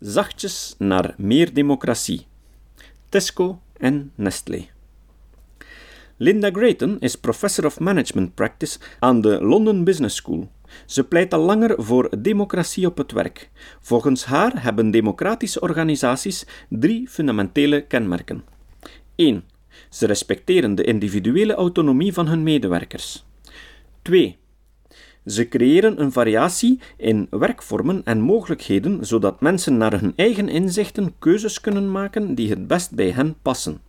Zachtjes 0.00 0.74
naar 0.78 1.14
meer 1.16 1.54
democratie. 1.54 2.26
Tesco 3.08 3.60
en 3.76 4.12
Nestlé. 4.14 4.66
Linda 6.16 6.50
Grayton 6.50 7.00
is 7.00 7.16
Professor 7.16 7.64
of 7.64 7.80
Management 7.80 8.34
Practice 8.34 8.78
aan 8.98 9.20
de 9.20 9.40
London 9.42 9.84
Business 9.84 10.16
School. 10.16 10.50
Ze 10.86 11.04
pleit 11.04 11.34
al 11.34 11.40
langer 11.40 11.74
voor 11.82 12.10
democratie 12.18 12.86
op 12.86 12.96
het 12.96 13.12
werk. 13.12 13.50
Volgens 13.80 14.24
haar 14.24 14.62
hebben 14.62 14.90
democratische 14.90 15.60
organisaties 15.60 16.46
drie 16.68 17.08
fundamentele 17.08 17.80
kenmerken. 17.80 18.44
1. 19.14 19.44
Ze 19.90 20.06
respecteren 20.06 20.74
de 20.74 20.84
individuele 20.84 21.54
autonomie 21.54 22.12
van 22.12 22.26
hun 22.26 22.42
medewerkers. 22.42 23.24
2. 24.02 24.38
Ze 25.26 25.48
creëren 25.48 26.00
een 26.00 26.12
variatie 26.12 26.80
in 26.96 27.26
werkvormen 27.30 28.02
en 28.04 28.20
mogelijkheden, 28.20 29.06
zodat 29.06 29.40
mensen 29.40 29.76
naar 29.76 30.00
hun 30.00 30.12
eigen 30.16 30.48
inzichten 30.48 31.14
keuzes 31.18 31.60
kunnen 31.60 31.90
maken 31.90 32.34
die 32.34 32.50
het 32.50 32.66
best 32.66 32.94
bij 32.94 33.10
hen 33.10 33.36
passen. 33.42 33.80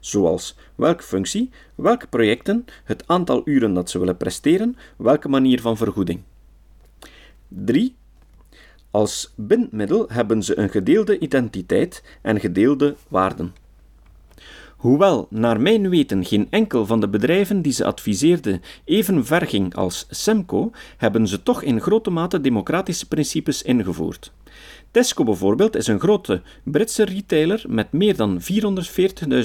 Zoals 0.00 0.56
welke 0.74 1.02
functie, 1.02 1.50
welke 1.74 2.06
projecten, 2.06 2.64
het 2.84 3.04
aantal 3.06 3.42
uren 3.44 3.74
dat 3.74 3.90
ze 3.90 3.98
willen 3.98 4.16
presteren, 4.16 4.76
welke 4.96 5.28
manier 5.28 5.60
van 5.60 5.76
vergoeding. 5.76 6.20
3. 7.48 7.94
Als 8.90 9.32
bindmiddel 9.36 10.08
hebben 10.08 10.42
ze 10.42 10.58
een 10.58 10.70
gedeelde 10.70 11.18
identiteit 11.18 12.04
en 12.22 12.40
gedeelde 12.40 12.96
waarden. 13.08 13.61
Hoewel 14.82 15.26
naar 15.30 15.60
mijn 15.60 15.88
weten 15.88 16.24
geen 16.24 16.46
enkel 16.50 16.86
van 16.86 17.00
de 17.00 17.08
bedrijven 17.08 17.62
die 17.62 17.72
ze 17.72 17.84
adviseerde 17.84 18.60
even 18.84 19.24
ver 19.24 19.46
ging 19.46 19.74
als 19.74 20.06
Semco, 20.10 20.70
hebben 20.96 21.28
ze 21.28 21.42
toch 21.42 21.62
in 21.62 21.80
grote 21.80 22.10
mate 22.10 22.40
democratische 22.40 23.08
principes 23.08 23.62
ingevoerd. 23.62 24.32
Tesco 24.90 25.24
bijvoorbeeld 25.24 25.76
is 25.76 25.86
een 25.86 26.00
grote 26.00 26.42
Britse 26.62 27.04
retailer 27.04 27.64
met 27.68 27.92
meer 27.92 28.16
dan 28.16 28.40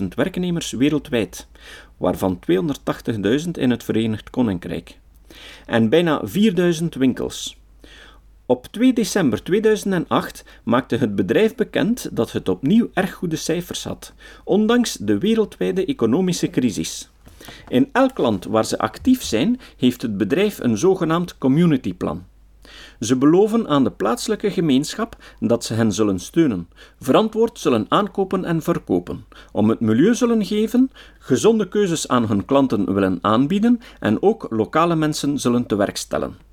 440.000 0.00 0.06
werknemers 0.14 0.70
wereldwijd, 0.70 1.48
waarvan 1.96 2.38
280.000 3.44 3.50
in 3.52 3.70
het 3.70 3.84
Verenigd 3.84 4.30
Koninkrijk, 4.30 4.98
en 5.66 5.88
bijna 5.88 6.22
4.000 6.80 6.86
winkels. 6.98 7.59
Op 8.50 8.66
2 8.66 8.92
december 8.92 9.42
2008 9.42 10.44
maakte 10.64 10.96
het 10.96 11.14
bedrijf 11.14 11.54
bekend 11.54 12.16
dat 12.16 12.32
het 12.32 12.48
opnieuw 12.48 12.90
erg 12.94 13.12
goede 13.12 13.36
cijfers 13.36 13.84
had, 13.84 14.12
ondanks 14.44 14.94
de 14.94 15.18
wereldwijde 15.18 15.84
economische 15.84 16.50
crisis. 16.50 17.10
In 17.68 17.88
elk 17.92 18.18
land 18.18 18.44
waar 18.44 18.64
ze 18.64 18.78
actief 18.78 19.22
zijn, 19.22 19.60
heeft 19.76 20.02
het 20.02 20.16
bedrijf 20.16 20.58
een 20.58 20.78
zogenaamd 20.78 21.38
communityplan. 21.38 22.24
Ze 23.00 23.16
beloven 23.16 23.68
aan 23.68 23.84
de 23.84 23.90
plaatselijke 23.90 24.50
gemeenschap 24.50 25.16
dat 25.40 25.64
ze 25.64 25.74
hen 25.74 25.92
zullen 25.92 26.18
steunen, 26.18 26.68
verantwoord 27.00 27.58
zullen 27.58 27.86
aankopen 27.88 28.44
en 28.44 28.62
verkopen, 28.62 29.24
om 29.52 29.68
het 29.68 29.80
milieu 29.80 30.14
zullen 30.14 30.44
geven, 30.44 30.90
gezonde 31.18 31.68
keuzes 31.68 32.08
aan 32.08 32.26
hun 32.26 32.44
klanten 32.44 32.94
willen 32.94 33.18
aanbieden 33.20 33.80
en 34.00 34.22
ook 34.22 34.46
lokale 34.48 34.96
mensen 34.96 35.38
zullen 35.38 35.66
te 35.66 35.76
werk 35.76 35.96
stellen. 35.96 36.49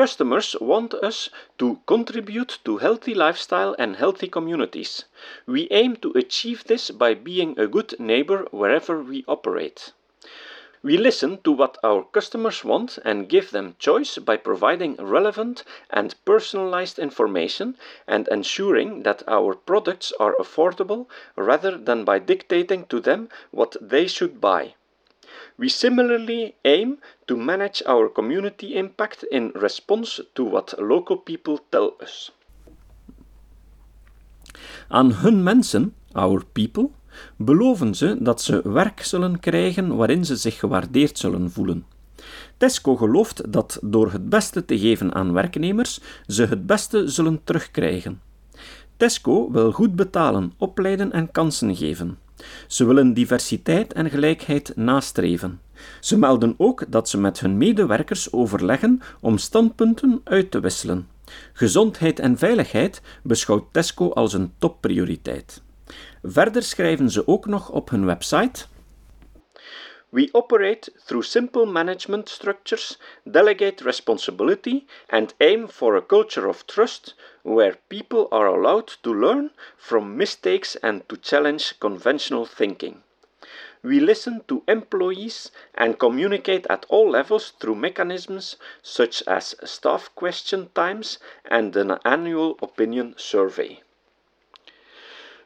Customers 0.00 0.56
want 0.62 0.94
us 0.94 1.28
to 1.58 1.78
contribute 1.84 2.58
to 2.64 2.78
healthy 2.78 3.12
lifestyle 3.12 3.76
and 3.78 3.96
healthy 3.96 4.28
communities. 4.28 5.04
We 5.44 5.68
aim 5.70 5.96
to 5.96 6.12
achieve 6.12 6.64
this 6.64 6.90
by 6.90 7.12
being 7.12 7.58
a 7.58 7.66
good 7.66 8.00
neighbor 8.00 8.46
wherever 8.50 9.02
we 9.02 9.26
operate. 9.28 9.92
We 10.82 10.96
listen 10.96 11.42
to 11.42 11.52
what 11.52 11.76
our 11.84 12.04
customers 12.04 12.64
want 12.64 12.98
and 13.04 13.28
give 13.28 13.50
them 13.50 13.76
choice 13.78 14.16
by 14.16 14.38
providing 14.38 14.96
relevant 14.96 15.64
and 15.90 16.14
personalized 16.24 16.98
information 16.98 17.76
and 18.08 18.26
ensuring 18.28 19.02
that 19.02 19.22
our 19.28 19.54
products 19.54 20.14
are 20.18 20.34
affordable 20.36 21.08
rather 21.36 21.76
than 21.76 22.06
by 22.06 22.20
dictating 22.20 22.86
to 22.86 23.00
them 23.00 23.28
what 23.50 23.76
they 23.82 24.06
should 24.06 24.40
buy. 24.40 24.72
We 25.54 25.68
similarly 25.68 26.54
aim 26.62 26.98
to 27.24 27.36
manage 27.36 27.84
our 27.86 28.12
community 28.12 28.74
impact 28.74 29.22
in 29.22 29.50
response 29.54 30.26
to 30.32 30.50
what 30.50 30.74
local 30.78 31.16
people 31.16 31.58
tell 31.68 31.94
us. 32.02 32.32
Aan 34.88 35.12
hun 35.12 35.42
mensen, 35.42 35.94
our 36.12 36.44
people, 36.52 36.90
beloven 37.36 37.94
ze 37.94 38.16
dat 38.20 38.42
ze 38.42 38.60
werk 38.64 39.02
zullen 39.02 39.40
krijgen 39.40 39.96
waarin 39.96 40.24
ze 40.24 40.36
zich 40.36 40.58
gewaardeerd 40.58 41.18
zullen 41.18 41.50
voelen. 41.50 41.86
Tesco 42.56 42.96
gelooft 42.96 43.52
dat 43.52 43.78
door 43.82 44.12
het 44.12 44.28
beste 44.28 44.64
te 44.64 44.78
geven 44.78 45.14
aan 45.14 45.32
werknemers 45.32 46.00
ze 46.26 46.44
het 46.44 46.66
beste 46.66 47.08
zullen 47.08 47.40
terugkrijgen. 47.44 48.20
Tesco 48.96 49.50
wil 49.50 49.72
goed 49.72 49.96
betalen, 49.96 50.52
opleiden 50.58 51.12
en 51.12 51.30
kansen 51.30 51.76
geven. 51.76 52.18
Ze 52.66 52.84
willen 52.84 53.14
diversiteit 53.14 53.92
en 53.92 54.10
gelijkheid 54.10 54.72
nastreven. 54.76 55.60
Ze 56.00 56.18
melden 56.18 56.54
ook 56.56 56.84
dat 56.88 57.08
ze 57.08 57.18
met 57.18 57.40
hun 57.40 57.56
medewerkers 57.56 58.32
overleggen 58.32 59.00
om 59.20 59.38
standpunten 59.38 60.20
uit 60.24 60.50
te 60.50 60.60
wisselen. 60.60 61.08
Gezondheid 61.52 62.18
en 62.18 62.38
veiligheid 62.38 63.02
beschouwt 63.22 63.72
Tesco 63.72 64.10
als 64.10 64.32
een 64.32 64.52
topprioriteit. 64.58 65.62
Verder 66.22 66.62
schrijven 66.62 67.10
ze 67.10 67.26
ook 67.26 67.46
nog 67.46 67.70
op 67.70 67.90
hun 67.90 68.04
website 68.04 68.64
We 70.12 70.30
operate 70.34 70.88
through 71.00 71.22
simple 71.22 71.66
management 71.66 72.28
structures, 72.28 72.98
delegate 73.30 73.80
responsibility, 73.82 74.86
and 75.08 75.32
aim 75.40 75.68
for 75.68 75.94
a 75.94 76.02
culture 76.02 76.48
of 76.48 76.66
trust 76.66 77.14
where 77.42 77.76
people 77.88 78.28
are 78.32 78.46
allowed 78.46 78.88
to 79.04 79.14
learn 79.14 79.52
from 79.76 80.16
mistakes 80.16 80.74
and 80.76 81.08
to 81.08 81.16
challenge 81.16 81.78
conventional 81.78 82.44
thinking. 82.44 83.04
We 83.82 84.00
listen 84.00 84.42
to 84.48 84.62
employees 84.68 85.52
and 85.74 85.98
communicate 85.98 86.66
at 86.68 86.86
all 86.88 87.08
levels 87.08 87.52
through 87.52 87.76
mechanisms 87.76 88.56
such 88.82 89.22
as 89.26 89.54
staff 89.64 90.14
question 90.14 90.70
times 90.74 91.18
and 91.44 91.74
an 91.76 91.98
annual 92.04 92.58
opinion 92.60 93.14
survey. 93.16 93.80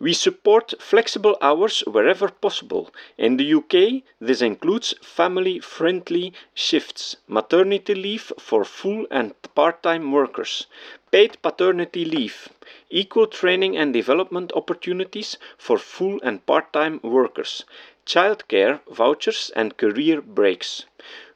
We 0.00 0.12
support 0.12 0.74
flexible 0.80 1.36
hours 1.40 1.80
wherever 1.86 2.28
possible. 2.30 2.90
In 3.16 3.36
the 3.36 3.44
UK, 3.44 4.02
this 4.20 4.42
includes 4.42 4.94
family 5.02 5.60
friendly 5.60 6.32
shifts, 6.52 7.16
maternity 7.28 7.94
leave 7.94 8.32
for 8.40 8.64
full 8.64 9.06
and 9.10 9.34
part 9.54 9.84
time 9.84 10.10
workers, 10.10 10.66
paid 11.12 11.40
paternity 11.42 12.04
leave, 12.04 12.48
equal 12.90 13.28
training 13.28 13.76
and 13.76 13.92
development 13.92 14.50
opportunities 14.54 15.36
for 15.56 15.78
full 15.78 16.20
and 16.22 16.44
part 16.44 16.72
time 16.72 16.98
workers, 17.04 17.64
childcare 18.04 18.80
vouchers, 18.90 19.52
and 19.54 19.76
career 19.76 20.20
breaks. 20.20 20.86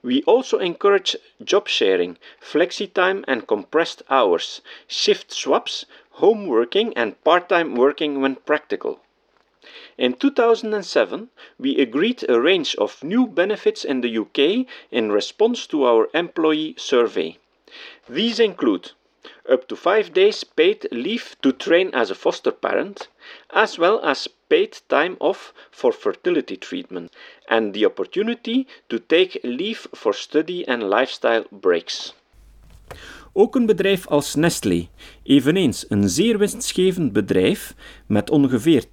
We 0.02 0.22
also 0.24 0.58
encourage 0.58 1.16
job 1.44 1.68
sharing, 1.68 2.18
flexi 2.40 2.92
time 2.92 3.24
and 3.28 3.46
compressed 3.46 4.02
hours, 4.10 4.60
shift 4.86 5.32
swaps, 5.32 5.86
home 6.12 6.46
working 6.46 6.92
and 6.94 7.22
part 7.24 7.48
time 7.48 7.74
working 7.74 8.20
when 8.20 8.36
practical. 8.36 9.00
In 9.96 10.14
2007, 10.14 11.30
we 11.58 11.78
agreed 11.78 12.24
a 12.28 12.40
range 12.40 12.74
of 12.76 13.04
new 13.04 13.26
benefits 13.26 13.84
in 13.84 14.00
the 14.00 14.18
UK 14.18 14.66
in 14.90 15.12
response 15.12 15.66
to 15.68 15.84
our 15.84 16.08
employee 16.14 16.74
survey. 16.76 17.38
These 18.08 18.40
include 18.40 18.92
up 19.48 19.68
to 19.68 19.76
five 19.76 20.12
days 20.12 20.42
paid 20.42 20.88
leave 20.90 21.36
to 21.42 21.52
train 21.52 21.90
as 21.94 22.10
a 22.10 22.14
foster 22.14 22.50
parent, 22.50 23.08
as 23.50 23.78
well 23.78 24.04
as 24.04 24.28
paid 24.48 24.80
time 24.88 25.16
off 25.20 25.52
for 25.70 25.92
fertility 25.92 26.56
treatment, 26.56 27.12
and 27.48 27.72
the 27.72 27.86
opportunity 27.86 28.66
to 28.88 28.98
take 28.98 29.40
leave 29.44 29.86
for 29.94 30.12
study 30.12 30.66
and 30.66 30.90
lifestyle 30.90 31.44
breaks. 31.52 32.12
Ook 33.34 33.54
een 33.54 33.66
bedrijf 33.66 34.06
als 34.06 34.34
Nestlé, 34.34 34.88
eveneens 35.22 35.84
een 35.88 36.08
zeer 36.08 36.38
winstgevend 36.38 37.12
bedrijf 37.12 37.74
met 38.06 38.30
ongeveer 38.30 38.84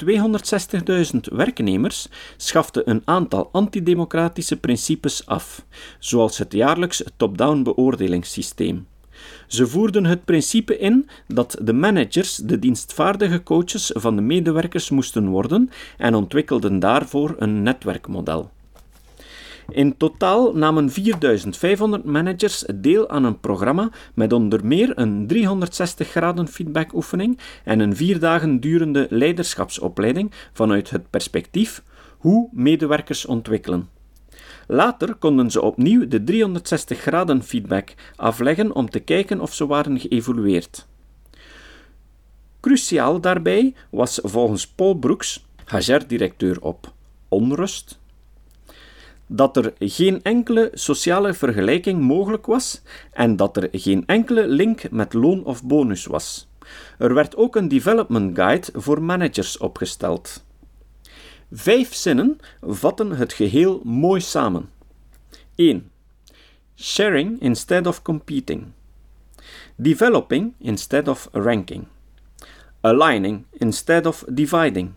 260.000 1.13 1.19
werknemers, 1.31 2.07
schafte 2.37 2.81
een 2.85 3.01
aantal 3.05 3.49
antidemocratische 3.51 4.57
principes 4.57 5.25
af, 5.25 5.65
zoals 5.99 6.37
het 6.37 6.53
jaarlijks 6.53 7.03
top-down 7.17 7.63
beoordelingssysteem. 7.63 8.87
Ze 9.47 9.67
voerden 9.67 10.05
het 10.05 10.25
principe 10.25 10.77
in 10.77 11.09
dat 11.27 11.57
de 11.61 11.73
managers 11.73 12.35
de 12.35 12.59
dienstvaardige 12.59 13.43
coaches 13.43 13.91
van 13.93 14.15
de 14.15 14.21
medewerkers 14.21 14.89
moesten 14.89 15.27
worden 15.27 15.69
en 15.97 16.15
ontwikkelden 16.15 16.79
daarvoor 16.79 17.35
een 17.37 17.63
netwerkmodel. 17.63 18.51
In 19.71 19.97
totaal 19.97 20.53
namen 20.53 20.89
4500 20.89 22.03
managers 22.03 22.65
deel 22.75 23.09
aan 23.09 23.23
een 23.23 23.39
programma 23.39 23.91
met 24.13 24.33
onder 24.33 24.65
meer 24.65 24.91
een 24.95 25.27
360 25.27 26.09
graden 26.09 26.47
feedbackoefening 26.47 27.39
en 27.63 27.79
een 27.79 27.95
vier 27.95 28.19
dagen 28.19 28.59
durende 28.59 29.07
leiderschapsopleiding 29.09 30.31
vanuit 30.53 30.89
het 30.89 31.09
perspectief 31.09 31.83
hoe 32.17 32.49
medewerkers 32.51 33.25
ontwikkelen. 33.25 33.89
Later 34.67 35.15
konden 35.15 35.51
ze 35.51 35.61
opnieuw 35.61 36.07
de 36.07 36.23
360 36.23 36.99
graden 36.99 37.43
feedback 37.43 37.93
afleggen 38.15 38.75
om 38.75 38.89
te 38.89 38.99
kijken 38.99 39.39
of 39.39 39.53
ze 39.53 39.67
waren 39.67 39.99
geëvolueerd. 39.99 40.87
Cruciaal 42.59 43.21
daarbij 43.21 43.73
was 43.89 44.19
volgens 44.23 44.67
Paul 44.67 44.93
Brooks, 44.93 45.45
HR-directeur 45.65 46.61
op 46.61 46.93
onrust, 47.27 47.99
dat 49.31 49.57
er 49.57 49.73
geen 49.79 50.23
enkele 50.23 50.71
sociale 50.73 51.33
vergelijking 51.33 52.01
mogelijk 52.01 52.45
was 52.45 52.81
en 53.11 53.35
dat 53.35 53.57
er 53.57 53.69
geen 53.71 54.03
enkele 54.05 54.47
link 54.47 54.91
met 54.91 55.13
loon 55.13 55.43
of 55.43 55.63
bonus 55.63 56.05
was. 56.05 56.47
Er 56.97 57.13
werd 57.13 57.35
ook 57.35 57.55
een 57.55 57.67
development 57.67 58.35
guide 58.35 58.67
voor 58.73 59.01
managers 59.01 59.57
opgesteld. 59.57 60.43
Vijf 61.51 61.93
zinnen 61.93 62.37
vatten 62.61 63.11
het 63.11 63.33
geheel 63.33 63.81
mooi 63.83 64.21
samen. 64.21 64.69
1. 65.55 65.91
Sharing 66.75 67.41
instead 67.41 67.87
of 67.87 68.01
competing. 68.01 68.65
Developing 69.75 70.53
instead 70.59 71.07
of 71.07 71.29
ranking. 71.31 71.87
Aligning 72.81 73.45
instead 73.51 74.05
of 74.05 74.23
dividing. 74.27 74.91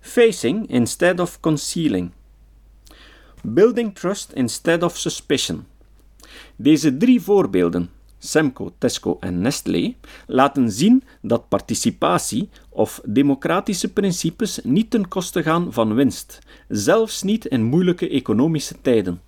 Facing 0.00 0.68
instead 0.68 1.20
of 1.20 1.40
concealing. 1.40 2.12
Building 3.46 3.94
trust 3.94 4.32
instead 4.32 4.82
of 4.82 4.96
suspicion. 4.96 5.64
Deze 6.56 6.96
drie 6.96 7.20
voorbeelden 7.20 7.90
Semco, 8.18 8.72
Tesco 8.78 9.16
en 9.20 9.40
Nestlé 9.40 9.94
laten 10.26 10.70
zien 10.70 11.02
dat 11.22 11.48
participatie 11.48 12.48
of 12.68 13.00
democratische 13.04 13.92
principes 13.92 14.60
niet 14.62 14.90
ten 14.90 15.08
koste 15.08 15.42
gaan 15.42 15.72
van 15.72 15.94
winst, 15.94 16.38
zelfs 16.68 17.22
niet 17.22 17.44
in 17.44 17.62
moeilijke 17.62 18.08
economische 18.08 18.74
tijden. 18.80 19.20